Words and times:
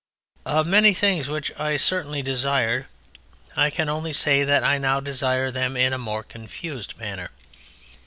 Of 0.47 0.65
many 0.65 0.95
things 0.95 1.29
which 1.29 1.51
I 1.59 1.77
certainly 1.77 2.23
desired 2.23 2.87
I 3.55 3.69
can 3.69 3.87
only 3.87 4.13
say 4.13 4.43
that 4.43 4.63
I 4.63 4.79
now 4.79 4.99
desire 4.99 5.51
them 5.51 5.77
in 5.77 5.93
a 5.93 5.99
more 5.99 6.23
confused 6.23 6.97
manner. 6.97 7.29